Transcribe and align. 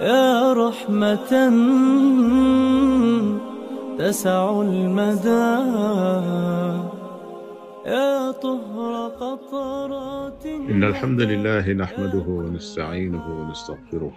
يا 0.04 0.52
رحمة 0.52 1.32
تسع 3.98 4.60
المدى 4.62 5.28
يا 7.86 8.30
طهر 8.30 9.08
قطرات 9.08 10.46
إن 10.46 10.84
الحمد 10.84 11.20
لله 11.20 11.72
نحمده 11.72 12.24
ونستعينه 12.28 13.40
ونستغفره 13.40 14.12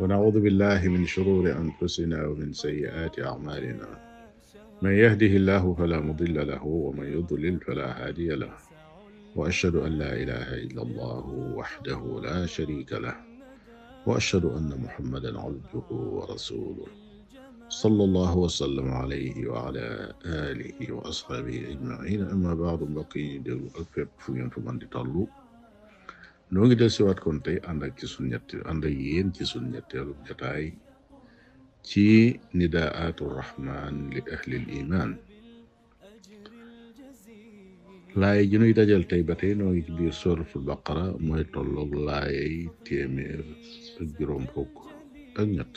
ونعوذ 0.00 0.40
بالله 0.40 0.88
من 0.88 1.06
شرور 1.06 1.44
أنفسنا 1.52 2.26
ومن 2.26 2.52
سيئات 2.52 3.18
أعمالنا 3.20 4.07
من 4.82 4.90
يهده 4.92 5.26
الله 5.26 5.74
فلا 5.74 6.00
مضل 6.00 6.48
له 6.48 6.66
ومن 6.66 7.06
يضلل 7.12 7.60
فلا 7.60 8.06
هادي 8.06 8.28
له 8.28 8.52
واشهد 9.36 9.76
ان 9.76 9.92
لا 9.98 10.12
اله 10.12 10.54
الا 10.54 10.82
الله 10.82 11.26
وحده 11.56 12.20
لا 12.22 12.46
شريك 12.46 12.92
له 12.92 13.16
واشهد 14.06 14.44
ان 14.44 14.80
محمدا 14.84 15.40
عبده 15.40 15.88
ورسوله 15.90 16.86
صلى 17.68 18.04
الله 18.04 18.36
وسلم 18.38 18.88
عليه 18.88 19.46
وعلى 19.48 20.12
اله 20.24 20.92
واصحابه 20.92 21.58
اجمعين 21.72 22.22
اما 22.28 22.54
بعد 22.54 22.80
mbokk 22.82 23.16
yi 23.16 23.42
déglu 23.44 23.68
ak 23.80 23.86
fépp 23.94 24.80
تطلو 24.80 25.26
ngeen 26.54 26.90
fa 26.90 27.12
كنتي 27.20 27.60
عندك 27.64 27.98
سنة 28.06 28.40
عندك 28.54 28.94
ngi 28.94 29.34
del 29.34 29.38
siwaat 29.44 30.78
تي 31.92 32.40
نداءات 32.54 33.22
الرحمن 33.22 34.10
لأهل 34.14 34.50
الإيمان 34.60 35.16
لا 38.16 38.40
يجنو 38.40 38.64
يتجل 38.64 39.04
تيبتين 39.04 39.62
ويجبي 39.62 40.08
سورة 40.22 40.46
البقرة 40.56 41.06
ميتل 41.30 41.68
الله 41.86 42.26
تيمير 42.86 43.40
جروم 44.20 44.44
فوق 44.54 44.74
أجنت 45.36 45.76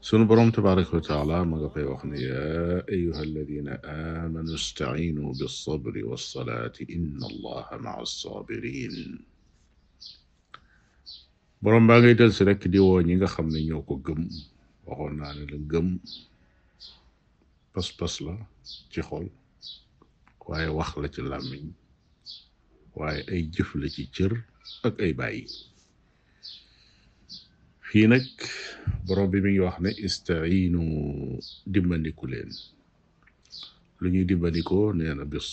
سن 0.00 0.26
بروم 0.26 0.50
تبارك 0.50 0.94
وتعالى 0.94 1.44
ما 1.44 1.64
قفي 1.66 1.82
يا 2.16 2.88
أيها 2.88 3.22
الذين 3.22 3.68
آمنوا 4.24 4.54
استعينوا 4.54 5.32
بالصبر 5.40 6.04
والصلاة 6.04 6.72
إن 6.96 7.18
الله 7.30 7.66
مع 7.72 8.00
الصابرين 8.00 9.18
borom 11.62 11.86
baa 11.86 11.98
ngay 12.00 12.14
del 12.18 12.32
si 12.36 12.42
rek 12.48 12.62
di 12.72 12.78
woo 12.84 13.00
ñi 13.06 13.12
nga 13.16 13.28
xam 13.34 13.46
ne 13.50 13.58
ñoo 13.68 13.82
ko 13.88 13.94
gëm 14.06 14.20
waxoon 14.86 15.14
naa 15.20 15.32
ne 15.36 15.44
la 15.52 15.58
gëm 15.70 15.88
pas-pas 17.72 18.14
la 18.26 18.34
ci 18.92 19.00
xol 19.08 19.26
waaye 20.46 20.68
wax 20.78 20.90
la 21.02 21.08
ci 21.14 21.20
làmmiñ 21.30 21.64
waaye 22.98 23.20
ay 23.32 23.42
jëf 23.54 23.70
la 23.80 23.88
ci 23.94 24.02
cër 24.14 24.32
ak 24.86 24.94
ay 25.04 25.12
bàyyi 25.18 25.44
fii 27.86 28.06
nag 28.10 28.26
borom 29.06 29.28
bi 29.32 29.38
mi 29.44 29.50
ngi 29.52 29.60
wax 29.66 29.76
ne 29.84 29.90
istainu 30.06 30.82
dimbandiku 31.72 32.24
leen 32.32 32.50
lu 34.00 34.06
ñuy 34.12 34.26
dimbandikoo 34.28 34.86
nee 34.98 35.12
na 35.18 35.24
bis 35.32 35.46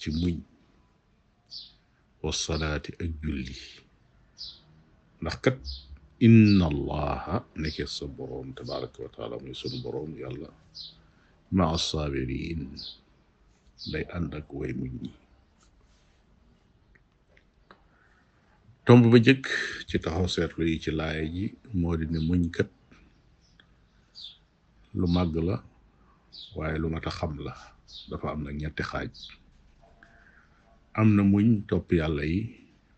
ci 0.00 0.08
muñ 0.18 0.36
wasalaati 2.22 2.90
ak 3.02 3.08
julli 3.22 3.56
ndax 5.20 5.36
kat 5.44 5.60
inna 6.26 6.64
allaha 6.72 7.36
nekkee 7.60 7.84
sa 7.96 8.08
boroom 8.08 8.56
tabaraka 8.56 9.04
wa 9.04 9.10
taala 9.12 9.36
muy 9.36 9.52
sunu 9.52 9.76
boroom 9.84 10.12
yàlla 10.22 10.48
maa 11.56 11.76
sabirin 11.90 12.62
day 13.92 14.04
ànd 14.16 14.30
ak 14.38 14.48
way 14.58 14.72
muñ 14.80 14.92
ñi 15.02 15.10
tomb 18.86 19.02
ba 19.12 19.18
jëkk 19.26 19.44
ci 19.88 19.96
taxaw 20.04 20.24
seetlu 20.34 20.62
yi 20.70 20.82
ci 20.84 20.90
laaya 20.98 21.24
ji 21.34 21.44
moo 21.80 21.94
di 22.00 22.06
muñ 22.28 22.42
kat 22.56 22.70
lu 25.00 25.06
màgg 25.16 25.34
la 25.48 25.56
waaye 26.56 26.76
lu 26.82 26.88
mata 26.94 27.10
xam 27.18 27.34
la 27.46 27.52
dafa 28.08 28.26
am 28.32 28.40
nag 28.44 28.56
ñetti 28.60 28.82
xaaj 28.90 29.12
am 31.00 31.08
na 31.16 31.22
muñ 31.32 31.46
topp 31.68 31.88
yàlla 31.98 32.24
yi 32.32 32.40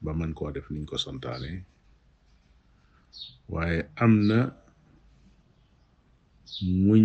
ba 0.05 0.11
mën 0.19 0.33
koo 0.39 0.51
def 0.55 0.67
niñ 0.71 0.85
ko 0.91 0.97
santaane 1.07 1.51
waaye 3.53 3.79
am 4.03 4.13
na 4.29 4.39
muñ 6.85 7.05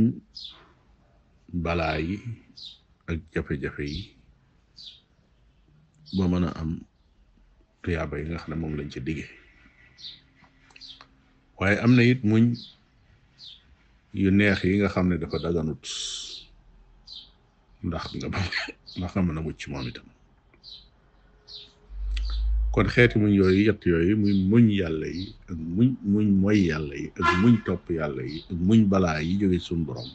balaa 1.63 1.97
yi 2.07 2.15
ak 3.09 3.17
jafe-jafe 3.33 3.83
yi 3.93 4.01
ba 6.17 6.23
mën 6.31 6.45
a 6.47 6.51
am 6.61 6.69
tuyaaba 7.81 8.15
yi 8.19 8.25
nga 8.27 8.41
xam 8.41 8.49
ne 8.51 8.59
moom 8.61 8.73
lañ 8.77 8.87
ci 8.93 8.99
digge 9.07 9.27
waaye 11.57 11.75
am 11.83 11.91
na 11.95 12.03
it 12.11 12.21
muñ 12.29 12.43
yu 14.21 14.29
neex 14.37 14.59
yi 14.67 14.75
nga 14.79 14.93
xam 14.93 15.05
ne 15.09 15.15
dafa 15.21 15.37
daganut 15.43 15.83
ndax 17.87 18.05
nga 18.17 18.27
ba 18.33 18.39
ndax 18.97 19.11
nga 19.13 19.21
mën 19.25 19.39
a 19.39 19.41
moom 19.45 19.87
itam 19.91 20.07
kon 22.77 22.89
xeeti 22.95 23.15
muñ 23.21 23.31
yooyu 23.39 23.61
yett 23.67 23.81
yooyu 23.89 24.13
muy 24.21 24.33
muñ 24.49 24.65
yàlla 24.79 25.07
yi 25.17 25.25
ak 25.49 25.57
muñ 25.75 25.89
muñ 26.13 26.27
moy 26.41 26.57
yàlla 26.69 26.93
yi 27.01 27.07
ak 27.17 27.27
muñ 27.41 27.55
topp 27.65 27.85
yàlla 27.99 28.21
yi 28.31 28.37
ak 28.51 28.57
muñ 28.67 28.79
bala 28.91 29.09
yi 29.27 29.33
jóge 29.41 29.59
suñ 29.67 29.81
borom 29.85 30.09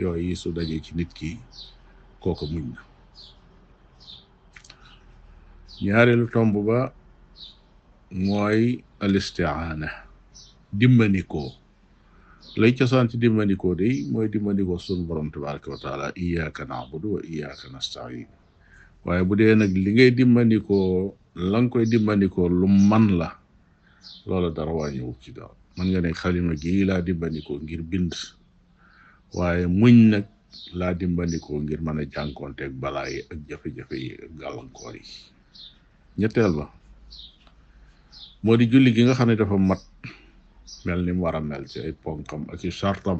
yooyu 0.00 0.36
su 0.36 0.52
dajee 0.52 0.80
ci 0.84 0.92
nit 0.96 1.08
ki 1.16 1.40
kooku 2.22 2.44
muñ 2.52 2.66
na 2.76 2.80
ñaareelu 5.82 6.26
tomb 6.32 6.52
ba 6.68 6.92
mooy 8.12 8.84
alistiaana 9.00 9.88
dimbandikoo 10.78 11.48
lay 12.60 12.72
cosaan 12.76 13.08
ci 13.08 13.16
dimbandikoo 13.16 13.72
day 13.74 14.04
mooy 14.12 14.28
dimbandikoo 14.28 14.76
sun 14.78 15.06
borom 15.08 15.30
tabaraka 15.32 15.70
wa 15.72 16.12
iyaaka 16.12 16.64
naabudu 16.68 17.08
waaye 19.04 19.22
bu 19.28 19.32
dee 19.36 19.54
nag 19.56 19.72
li 19.72 19.90
ngay 19.96 20.10
dimbandikoo 20.12 21.16
la 21.36 21.58
koy 21.68 21.86
dimbandikoo 21.86 22.48
lu 22.48 22.68
man 22.68 23.18
la 23.18 23.28
loola 24.26 24.50
dara 24.50 24.72
wàññiwul 24.72 25.16
ci 25.22 25.32
dara 25.32 25.50
mën 25.76 25.88
nga 25.90 26.00
ne 26.00 26.12
xalima 26.12 26.54
gii 26.54 26.84
laa 26.84 27.00
dimbandikoo 27.02 27.58
ngir 27.62 27.82
bind 27.82 28.12
waaye 29.34 29.66
muñ 29.66 29.96
nag 30.10 30.24
laa 30.78 30.94
dimbandikoo 30.98 31.58
ngir 31.62 31.80
mën 31.82 31.98
a 32.00 32.04
jànkoonteeg 32.12 32.72
balaa 32.80 33.08
yi 33.08 33.18
ak 33.32 33.38
jafe-jafe 33.48 33.94
yi 34.02 34.10
ak 34.24 34.30
gàllankoor 34.38 34.94
yi 34.96 35.02
ñetteel 36.18 36.52
ba 36.58 36.66
moo 38.42 38.56
di 38.56 38.66
julli 38.70 38.94
gi 38.94 39.02
nga 39.04 39.14
xam 39.18 39.28
ne 39.28 39.36
dafa 39.36 39.56
mat 39.68 39.82
mel 40.84 41.00
ni 41.04 41.12
mu 41.12 41.22
war 41.24 41.36
a 41.36 41.40
mel 41.40 41.64
ci 41.70 41.78
ay 41.80 41.92
ponkam 42.02 42.42
ak 42.52 42.62
i 42.62 42.70
sartam 42.70 43.18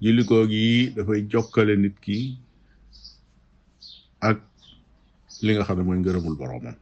julli 0.00 0.22
googu 0.28 0.50
yi 0.52 0.92
dafay 0.96 1.20
jokkale 1.30 1.76
nit 1.76 1.96
ki 2.04 2.16
ak 4.28 4.38
li 5.44 5.50
nga 5.52 5.66
xam 5.66 5.76
ne 5.78 5.82
mooy 5.86 5.98
ngërëmul 6.00 6.36
boroomam 6.40 6.76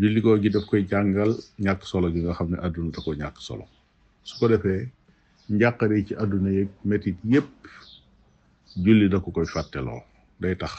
julli 0.00 0.20
googu 0.24 0.48
daf 0.54 0.64
koy 0.70 0.82
jàngal 0.90 1.30
ñàkk 1.64 1.80
solo 1.90 2.06
gi 2.14 2.20
nga 2.24 2.36
xam 2.38 2.48
ne 2.52 2.56
àdduna 2.66 2.90
da 2.94 3.00
ko 3.04 3.10
ñàkk 3.20 3.36
solo 3.46 3.64
su 4.28 4.34
ko 4.40 4.46
defee 4.52 4.82
yi 5.90 6.02
ci 6.06 6.14
àdduna 6.22 6.48
yeeg 6.56 6.70
métit 6.88 7.18
yépp 7.32 7.52
julli 8.84 9.06
da 9.12 9.18
ko 9.24 9.28
koy 9.36 9.46
fàtteloo 9.54 10.00
day 10.42 10.54
tax 10.62 10.74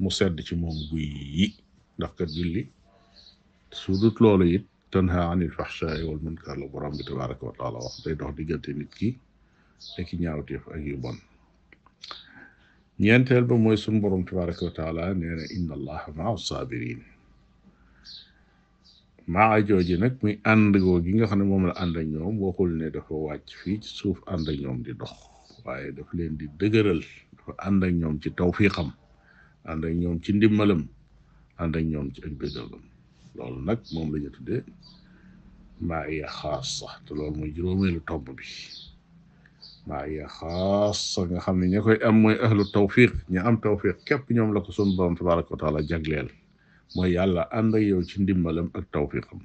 mu 0.00 0.08
sedd 0.18 0.36
ci 0.46 0.54
moom 0.62 0.76
guy 0.90 1.08
yi 1.36 1.46
ndax 1.96 2.12
kat 2.18 2.30
julli 2.36 2.62
su 3.80 3.90
dut 4.00 4.16
loolu 4.22 4.44
it 4.56 4.64
tanha 4.92 5.20
anil 5.32 5.52
fahshaai 5.58 6.02
wal 6.08 6.20
munkar 6.26 6.56
la 6.60 6.66
borom 6.72 6.94
bi 6.98 7.04
tabaraka 7.08 7.42
wa 7.48 7.54
taala 7.60 7.78
wax 7.84 7.94
day 8.04 8.14
dox 8.20 8.32
diggante 8.38 8.70
nit 8.78 8.90
ki 8.98 9.08
te 9.94 10.00
ki 10.08 10.14
ñaawteef 10.22 10.64
ak 10.74 10.80
yu 10.90 10.96
bon 11.04 11.16
ñeenteel 13.00 13.44
ba 13.46 13.54
mooy 13.56 13.76
sunu 13.78 14.00
borom 14.00 14.24
tabaraka 14.26 14.64
wa 14.66 14.74
taala 14.78 15.02
nee 15.14 15.34
na 15.38 15.44
inna 15.56 15.72
allaha 15.78 16.08
maa 16.18 16.34
sabirin 16.36 17.02
maa 19.34 19.54
jooji 19.66 19.94
nag 20.02 20.14
muy 20.22 20.34
ànd 20.52 20.72
goo 20.84 20.98
gi 21.04 21.12
nga 21.14 21.26
xam 21.30 21.38
ne 21.40 21.44
moom 21.50 21.64
la 21.70 21.74
ànd 21.82 21.94
ak 22.00 22.06
ñoom 22.14 22.34
waxul 22.42 22.72
ne 22.80 22.86
dafa 22.94 23.14
wàcc 23.26 23.48
fii 23.60 23.78
ci 23.82 23.90
suuf 23.98 24.18
ànd 24.32 24.44
ak 24.50 24.56
ñoom 24.62 24.78
di 24.86 24.92
dox 25.00 25.12
waaye 25.64 25.88
dafa 25.96 26.12
leen 26.18 26.34
di 26.40 26.46
dëgëral 26.60 27.00
dafa 27.36 27.52
ànd 27.66 27.80
ak 27.86 27.92
ñoom 28.00 28.16
ci 28.22 28.28
tawfiqam 28.38 28.90
ànd 29.70 29.82
ak 29.86 29.94
ñoom 30.00 30.16
ci 30.22 30.30
ndimalam 30.36 30.82
ànd 31.60 31.74
ak 31.78 31.84
ñoom 31.90 32.06
ci 32.14 32.20
ak 32.26 32.32
bégalam 32.40 32.84
loolu 33.36 33.60
nag 33.68 33.78
moom 33.94 34.08
la 34.12 34.18
ñu 34.24 34.30
tuddee 34.36 34.62
maa 35.88 36.06
ya 36.18 36.26
xaas 36.38 36.80
te 37.06 37.10
loolu 37.16 37.36
mooy 37.38 37.52
juróomeelu 37.56 38.00
tomb 38.08 38.26
bi 38.36 38.44
maaya 39.88 40.28
xaasa 40.36 41.20
nga 41.32 41.40
xam 41.44 41.56
ne 41.60 41.66
ña 41.72 41.80
koy 41.84 41.98
am 42.08 42.16
mooy 42.22 42.36
ahlu 42.46 42.62
tawfiq 42.76 43.12
ña 43.32 43.40
am 43.48 43.56
tawfiq 43.64 43.96
képp 44.06 44.24
ñoom 44.36 44.50
la 44.54 44.60
ko 44.64 44.70
sunu 44.76 44.92
borom 44.96 45.14
tabaraka 45.18 45.50
wa 45.54 45.58
taala 45.62 45.80
jagleel 45.88 46.28
mooy 46.94 47.10
yàlla 47.16 47.42
ànd 47.58 47.72
ak 47.76 47.82
yow 47.90 48.00
ci 48.08 48.14
ndimbalam 48.22 48.68
ak 48.78 48.84
tawfiqam 48.94 49.40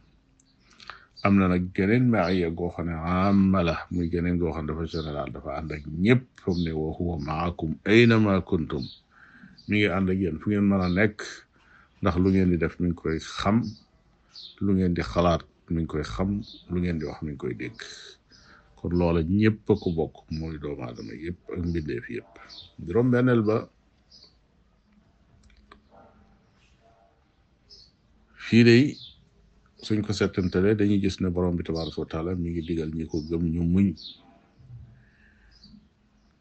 am 1.25 1.33
na 1.39 1.45
nag 1.51 1.63
geneen 1.75 2.05
maaya 2.11 2.49
goo 2.57 2.69
xam 2.75 2.85
ne 2.89 2.93
amma 2.93 3.63
la 3.67 3.75
muy 3.93 4.05
geneen 4.13 4.37
goo 4.39 4.51
ne 4.61 4.67
dafa 4.69 4.83
général 4.93 5.29
dafa 5.35 5.49
ànd 5.59 5.71
ak 5.75 5.83
ñëpp 6.03 6.21
fam 6.43 6.57
ne 6.65 6.71
wa 6.81 6.89
huwa 6.97 7.13
maakum 7.27 7.71
kuntum 8.49 8.83
mi 9.67 9.73
ngi 9.77 9.87
ànd 9.97 10.09
ak 10.11 10.17
fu 10.41 10.45
ngeen 10.51 10.65
mën 10.69 10.81
a 10.87 10.89
nekk 10.99 11.17
ndax 12.01 12.15
lu 12.23 12.29
ngeen 12.33 12.49
di 12.51 12.57
def 12.63 12.73
mi 12.79 12.87
ngi 12.87 12.95
koy 12.99 13.17
xam 13.39 13.57
lu 14.65 14.71
ngeen 14.77 14.93
di 14.97 15.01
xalaat 15.11 15.41
mi 15.73 15.81
ngi 15.81 15.87
koy 15.91 16.03
xam 16.13 16.29
lu 16.71 16.77
ngeen 16.81 16.97
di 16.99 17.05
wax 17.09 17.19
mi 17.25 17.31
ngi 17.31 17.39
koy 17.41 17.53
dégg 17.59 17.79
kon 18.83 18.97
loola 18.99 19.23
ñépp 19.23 19.69
a 19.71 19.73
ko 19.81 19.89
bokk 19.97 20.15
mooy 20.37 20.55
doomu 20.61 20.83
aadama 20.83 21.13
yëpp 21.23 21.39
ak 21.55 21.59
mbindeef 21.67 22.05
yëpp 22.15 22.33
juróom 22.85 23.07
benneel 23.13 23.41
ba 23.47 23.57
fii 28.45 28.63
de 28.67 28.75
suñ 29.85 29.99
ko 30.05 30.11
settantale 30.13 30.75
dañuy 30.75 30.99
gis 31.03 31.17
ne 31.21 31.29
borom 31.33 31.55
bi 31.57 31.63
tabaaraka 31.63 32.01
wa 32.25 32.31
ñu 32.35 32.49
ngi 32.51 32.61
digal 32.67 32.91
ñi 32.97 33.05
ko 33.11 33.17
gëm 33.29 33.43
ñu 33.53 33.63
muñ 33.73 33.87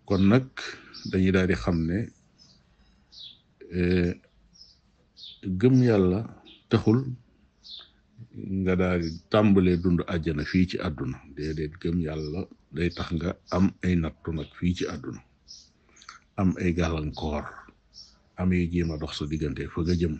kon 0.08 0.22
nag 0.32 0.46
dañuy 1.10 1.30
daal 1.34 1.48
di 1.48 1.54
xam 1.62 1.78
ne 1.88 1.98
eh, 3.78 4.12
gëm 5.60 5.74
yàlla 5.86 6.20
taxul 6.70 6.98
nga 8.62 8.74
daal 8.80 9.00
di 9.04 9.10
tàmbalee 9.32 9.76
dund 9.82 10.00
àjjana 10.12 10.44
fii 10.52 10.64
ci 10.70 10.76
àdduna 10.86 11.16
déedéet 11.36 11.74
gëm 11.80 11.96
yàlla 12.04 12.40
day 12.76 12.88
tax 12.96 13.08
nga 13.16 13.30
am 13.56 13.64
ay 13.84 13.94
nattu 14.00 14.30
nag 14.32 14.48
fii 14.58 14.72
ci 14.76 14.84
àdduna 14.94 15.20
am 16.40 16.48
ay 16.62 16.70
gàllankoor 16.78 17.44
am 18.40 18.48
ay 18.56 18.64
jéem 18.72 18.90
a 18.94 18.96
dox 19.00 19.12
sa 19.18 19.24
diggante 19.30 19.62
fa 19.72 19.80
nga 19.84 19.94
jëm 20.00 20.14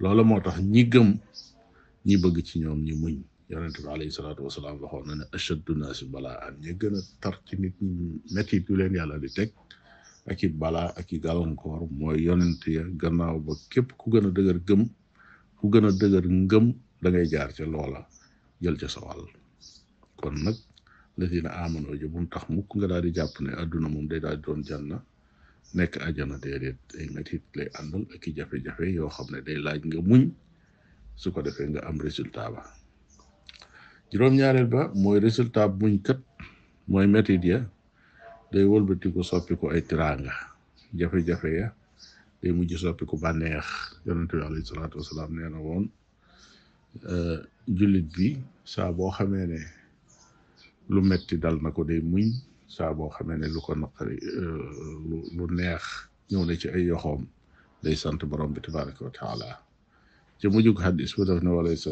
loola 0.00 0.22
moo 0.28 0.40
tax 0.44 0.58
ñi 0.74 0.82
gëm 0.92 1.08
ñi 2.06 2.14
bëgg 2.22 2.36
ci 2.48 2.54
ñoom 2.62 2.80
ñi 2.86 2.92
muñ 3.00 3.16
yonente 3.48 3.78
bi 3.82 3.88
alayhi 3.88 4.12
salaatu 4.16 4.44
wasalaam 4.46 4.76
waxoon 4.82 5.04
na 5.08 5.12
ne 5.20 5.24
ashaddu 5.36 5.72
naasi 5.80 6.04
an 6.46 6.54
ñi 6.64 6.72
gën 6.80 6.94
a 7.00 7.00
tar 7.22 7.36
ci 7.46 7.54
nit 7.62 7.74
ñi 7.80 8.06
metit 8.34 8.68
leen 8.78 8.94
yàlla 8.98 9.16
di 9.22 9.28
teg 9.36 9.50
ak 10.30 10.42
i 10.44 10.48
balaa 10.60 10.88
ak 11.00 11.08
i 11.16 11.18
gàllankoor 11.24 11.82
mooy 11.98 12.18
yonent 12.26 12.60
ya 12.76 12.82
gannaaw 13.00 13.38
ba 13.46 13.52
képp 13.72 13.88
ku 13.98 14.04
gën 14.12 14.26
a 14.28 14.30
dëgër 14.36 14.58
gëm 14.68 14.82
ku 15.58 15.64
gën 15.72 15.84
a 15.88 15.92
dëgër 16.00 16.26
ngëm 16.42 16.66
da 17.02 17.10
ngay 17.10 17.26
jaar 17.26 17.50
ca 17.52 17.64
loola 17.64 18.00
jël 18.60 18.76
ca 18.80 18.88
sa 18.88 19.00
wàll 19.00 19.24
kon 20.16 20.34
nag 20.44 20.56
lazina 21.16 21.48
amano 21.50 21.94
ji 21.96 22.06
bu 22.06 22.18
mu 22.20 22.28
tax 22.28 22.44
mukk 22.48 22.70
nga 22.76 22.86
daal 22.88 23.02
di 23.04 23.12
jàpp 23.14 23.40
ne 23.40 23.50
àdduna 23.52 23.88
moom 23.88 24.06
day 24.08 24.20
daal 24.20 24.36
di 24.36 24.42
doon 24.42 24.62
jànna 24.66 24.96
nekk 25.76 25.94
àjjana 26.06 26.36
déedéet 26.42 26.80
ay 26.98 27.06
métit 27.14 27.42
lay 27.56 27.68
àndal 27.78 28.02
ak 28.14 28.22
i 28.26 28.30
jafe-jafe 28.36 28.86
yoo 28.94 29.08
xam 29.08 29.26
ne 29.30 29.40
day 29.42 29.56
laaj 29.58 29.82
nga 29.84 30.00
muñ 30.08 30.22
su 31.16 31.32
ko 31.32 31.42
defee 31.42 31.68
nga 31.68 31.80
am 31.88 31.98
résultat 32.00 32.48
ba 32.54 32.62
juróom-ñaareel 34.10 34.68
ba 34.68 34.80
mooy 34.94 35.18
résultat 35.20 35.68
muñ 35.80 35.98
kat 36.02 36.20
mooy 36.88 37.06
metit 37.06 37.44
ya 37.44 37.60
day 38.52 38.64
wëlbati 38.64 39.12
ko 39.12 39.22
soppi 39.22 39.54
ko 39.56 39.68
ay 39.70 39.82
tiraanga 39.88 40.32
jafe-jafe 40.96 41.50
ya 41.60 41.68
day 42.40 42.52
mujj 42.52 42.72
soppi 42.78 43.04
ko 43.04 43.16
bànneex 43.16 43.66
yonente 44.06 44.36
bi 44.36 44.44
alayhi 44.44 44.66
salaatu 44.66 44.96
wasalaam 44.98 45.30
nee 45.36 45.48
na 45.48 45.58
woon 45.58 45.90
Euh, 47.04 47.44
jullit 47.68 48.08
bi 48.16 48.36
saa 48.64 48.92
boo 48.92 49.10
xamee 49.10 49.46
ne 49.46 49.60
lu 50.88 51.00
metti 51.02 51.36
dal 51.38 51.56
na 51.62 51.70
ko 51.70 51.82
day 51.84 52.00
muñ 52.10 52.28
saa 52.74 52.92
boo 52.96 53.10
xamee 53.16 53.38
ne 53.38 53.46
lu 53.54 53.60
ko 53.66 53.72
naqari 53.80 54.16
euh, 54.40 55.48
neex 55.58 55.82
ñëw 56.30 56.42
na 56.46 56.54
ci 56.60 56.66
ay 56.76 56.84
yoxoom 56.90 57.22
day 57.82 57.96
sant 58.02 58.20
borom 58.30 58.50
bi 58.54 58.60
tabaraka 58.64 59.00
wa 59.06 59.10
taala 59.18 59.50
ci 60.38 60.46
mujjug 60.52 60.78
xadis 60.82 61.10
bu 61.16 61.22
def 61.28 61.40
ne 61.42 61.50
walaysa 61.56 61.90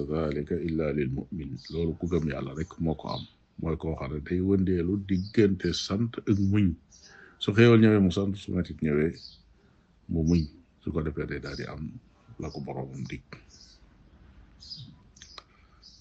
illa 0.68 0.86
lil 0.96 1.10
mumin 1.16 1.50
loolu 1.72 1.92
ku 1.98 2.04
gëm 2.10 2.24
rek 2.58 2.70
moo 2.84 2.94
ko 3.00 3.06
am 3.14 3.22
mooy 3.60 3.76
koo 3.82 3.94
xam 4.00 4.10
ne 4.14 4.20
day 4.28 4.40
wëndeelu 4.48 4.92
diggante 5.08 5.68
sant 5.86 6.12
ak 6.30 6.38
muñ 6.50 6.66
su 7.42 7.50
xéewal 7.56 7.80
ñëwee 7.82 8.02
mu 8.04 8.10
sant 8.16 8.32
su 8.42 8.48
metit 8.54 8.78
ñëwee 8.86 9.12
mu 10.10 10.20
muñ 10.28 10.42
su 10.82 10.88
ko 10.94 10.98
defee 11.04 11.28
day 11.30 11.40
daal 11.44 11.56
di 11.58 11.64
am 11.72 11.82
la 12.40 12.48
ko 12.52 12.58
boromam 12.66 13.02
dig 13.10 13.24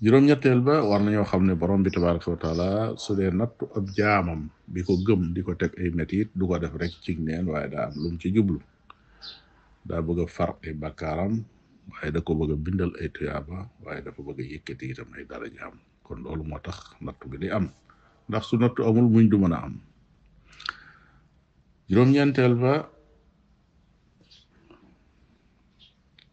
juróom-ñetteel 0.03 0.59
ba 0.67 0.83
war 0.83 0.99
nañoo 0.99 1.23
xam 1.31 1.47
ne 1.47 1.55
borom 1.55 1.79
bi 1.79 1.87
tabaraka 1.87 2.27
wa 2.35 2.39
taala 2.43 2.67
su 2.99 3.15
dee 3.17 3.31
nattu 3.39 3.71
ab 3.71 3.87
jaamam 3.95 4.51
bi 4.73 4.83
ko 4.83 4.99
gëm 4.99 5.31
di 5.31 5.39
ko 5.47 5.55
teg 5.55 5.71
ay 5.79 5.95
metit 5.95 6.27
du 6.35 6.43
ko 6.43 6.59
def 6.59 6.75
rek 6.75 6.91
cig 7.03 7.19
neen 7.23 7.47
waaye 7.47 7.71
daa 7.71 7.87
am 7.87 7.95
lum 8.03 8.15
ci 8.19 8.27
jublu 8.35 8.59
daa 9.87 10.03
bëgg 10.03 10.19
a 10.23 10.27
far 10.35 10.51
ay 10.67 10.75
bakkaaram 10.75 11.47
waaye 11.87 12.11
da 12.11 12.19
ko 12.19 12.35
bëgg 12.35 12.51
a 12.51 12.57
bindal 12.65 12.91
ay 12.99 13.07
tuyaaba 13.15 13.57
waaye 13.83 14.03
dafa 14.03 14.19
bëgg 14.27 14.43
a 14.43 14.45
yëkkati 14.51 14.85
itam 14.91 15.09
ay 15.15 15.23
darajaam 15.23 15.79
kon 16.03 16.19
loolu 16.19 16.43
moo 16.51 16.59
tax 16.59 16.99
nattu 16.99 17.23
bi 17.31 17.37
di 17.39 17.47
am 17.47 17.71
ndax 18.27 18.43
su 18.51 18.55
nattu 18.59 18.83
amul 18.83 19.07
muñ 19.07 19.31
du 19.31 19.39
mën 19.39 19.53
a 19.55 19.59
am 19.63 19.79
juróom-ñeenteel 21.87 22.53
ba 22.59 22.91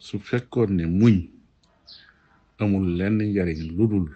su 0.06 0.18
fekkoon 0.18 0.74
ne 0.74 0.86
muñ 0.98 1.16
amul 2.62 2.86
lenn 2.98 3.18
njariñ 3.30 3.60
ludul 3.78 4.06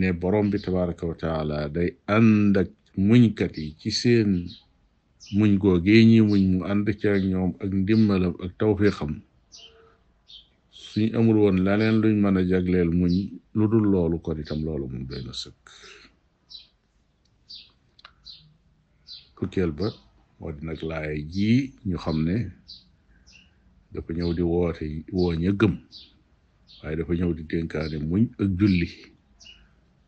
ne 0.00 0.08
borom 0.20 0.46
bi 0.52 0.58
tabaraka 0.64 1.04
wa 1.10 1.16
taala 1.22 1.56
day 1.76 1.90
ànd 2.16 2.54
ak 2.62 2.70
muñkat 3.06 3.54
yi 3.62 3.68
ci 3.80 3.90
seen 4.00 4.30
muñ 5.38 5.50
googee 5.62 6.00
ñi 6.10 6.18
muñ 6.30 6.42
mu 6.52 6.58
ànd 6.72 6.86
ca 7.00 7.10
ñoom 7.30 7.50
ak 7.62 7.70
ndimbalam 7.80 8.34
ak 8.44 8.50
xam 8.98 9.12
suñ 10.88 11.10
amul 11.18 11.36
woon 11.42 11.58
laneen 11.66 11.96
luñ 12.02 12.16
mën 12.22 12.36
a 12.40 12.42
jagleel 12.50 12.90
muñ 13.00 13.12
lu 13.56 13.64
dul 13.70 13.86
loolu 13.92 14.16
kon 14.24 14.38
itam 14.42 14.60
loolu 14.66 14.84
moom 14.92 15.04
doy 15.08 15.22
sëkk 15.42 15.62
fukkeel 19.36 19.72
ba 19.78 19.86
moo 20.38 20.52
di 20.56 20.60
nag 20.68 20.80
laay 20.90 21.18
jii 21.34 21.60
ñu 21.88 21.96
xam 22.04 22.18
ne 22.28 22.36
dafa 23.92 24.10
ñëw 24.16 24.30
di 24.38 24.44
woote 24.52 24.84
woo 25.16 25.32
ña 25.42 25.50
waaye 26.84 26.96
dafa 27.00 27.12
ñëw 27.18 27.32
di 27.38 27.42
dénkaane 27.50 27.96
muñ 28.10 28.24
ak 28.42 28.48
julli 28.58 28.88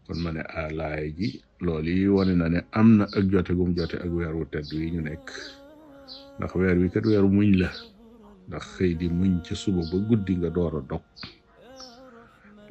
kon 0.05 0.19
ma 0.23 0.31
ne 0.37 0.43
alaay 0.63 1.07
ji 1.19 1.29
loolu 1.65 1.91
yi 2.01 2.07
wane 2.17 2.35
na 2.41 2.47
ne 2.53 2.59
am 2.81 2.89
na 2.99 3.05
ak 3.17 3.25
jote 3.33 3.53
gum 3.59 3.71
jote 3.77 3.97
ak 4.05 4.11
weer 4.17 4.35
wu 4.39 4.45
tedd 4.53 4.69
wi 4.79 4.93
ñu 4.95 5.01
nekk 5.09 5.27
ndax 6.37 6.53
weer 6.59 6.77
wi 6.81 6.87
kat 6.95 7.05
weer 7.09 7.27
muñ 7.37 7.51
la 7.63 7.71
ndax 8.49 8.65
xëy 8.75 8.93
muñ 9.19 9.33
ci 9.45 9.53
suba 9.63 9.83
ba 9.91 9.97
guddi 10.09 10.33
nga 10.39 10.51
door 10.57 10.73
a 10.81 10.81
dog 10.91 11.05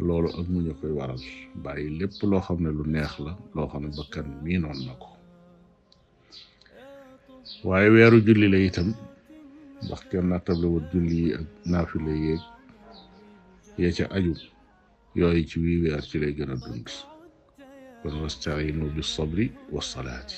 loolu 0.05 0.29
ak 0.39 0.45
muñ 0.53 0.65
koy 0.79 0.93
waral 0.97 1.23
bàyyi 1.63 1.89
lépp 1.99 2.15
loo 2.31 2.43
xam 2.45 2.59
ne 2.63 2.69
lu 2.77 2.83
neex 2.93 3.13
la 3.25 3.31
loo 3.55 3.67
xam 3.71 3.83
ne 3.85 3.91
bakkan 3.97 4.27
mii 4.43 4.59
noon 4.63 4.79
na 4.85 4.93
ko 5.01 5.09
waaye 7.67 7.87
weeru 7.93 8.17
julli 8.25 8.47
la 8.53 8.59
itam 8.69 8.88
ndax 9.85 10.01
kenn 10.09 10.27
nattable 10.31 10.67
wut 10.74 10.85
julli 10.91 11.17
yi 11.24 11.29
ak 11.38 11.43
naafila 11.71 12.13
yeeg 12.25 12.43
ya 13.77 13.91
ca 13.91 14.08
aju 14.12 14.36
yooyu 15.20 15.44
ci 15.46 15.60
wii 15.60 15.79
weer 15.84 16.00
ci 16.01 16.15
lay 16.20 16.32
gën 16.36 16.51
a 16.51 16.55
dund 16.55 16.88
kon 18.03 18.22
wastainu 18.24 18.88
bi 18.96 19.03
sabri 19.03 19.51
wa 19.72 19.82
salaati 19.84 20.36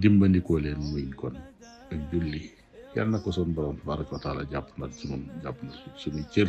dimbandikoo 0.00 0.56
leen 0.64 0.80
muñ 0.88 1.12
kon 1.20 1.36
ak 1.92 2.00
julli 2.12 2.50
yàlla 2.96 3.10
na 3.10 3.18
ko 3.22 3.28
son 3.32 3.52
borom 3.54 3.76
tabaraka 3.76 4.12
wa 4.16 4.20
taala 4.24 4.42
jàpp 4.50 4.72
na 4.80 4.88
ci 4.90 5.04
nun 5.08 5.28
jàpp 5.44 5.58
na 5.62 5.70
suñu 6.00 6.24
cër 6.32 6.48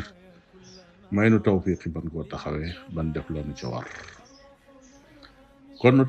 may 1.12 1.28
nu 1.30 1.40
tawfiqi 1.44 1.90
ban 1.92 2.08
koo 2.10 2.24
taxawee 2.24 2.72
ban 2.96 3.12
def 3.14 3.28
lo 3.30 3.44
ca 3.62 3.68
war 3.70 3.88
kon 5.80 5.96
nu 5.98 6.06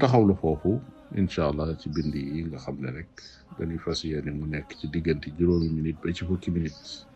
allah 1.38 1.78
ci 1.80 1.88
bindi 1.90 2.20
yi 2.34 2.40
nga 2.46 2.58
xam 2.58 2.78
rek 2.86 3.10
dañuy 3.58 3.78
fas 3.82 4.00
mu 4.38 4.46
nekk 4.46 4.70
ci 4.78 4.86
diggante 4.88 5.28
juróomi 5.38 5.68
minute 5.74 5.98
ba 6.02 6.12
ci 6.14 6.22
fukki 6.24 6.50
minute 6.54 7.10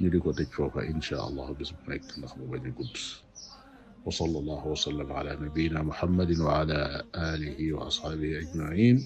نليق 0.00 0.26
وتكفوك 0.26 0.76
إن 0.76 1.00
شاء 1.00 1.28
الله 1.28 1.52
بسم 1.60 1.74
الله 1.84 1.98
باسمك 1.98 2.24
محبوب 2.24 2.54
القدس 2.54 3.20
وصلى 4.04 4.38
الله 4.38 4.66
وسلم 4.66 5.12
على 5.12 5.38
نبينا 5.40 5.82
محمد 5.82 6.38
وعلى 6.40 7.04
آله 7.14 7.72
وأصحابه 7.72 8.38
أجمعين 8.38 9.04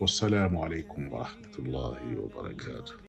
والسلام 0.00 0.56
عليكم 0.56 1.12
ورحمة 1.12 1.54
الله 1.58 1.98
وبركاته 2.18 2.96